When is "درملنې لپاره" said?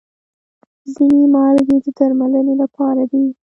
1.97-3.03